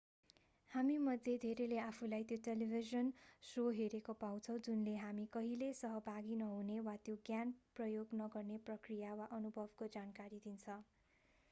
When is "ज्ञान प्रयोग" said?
7.23-8.19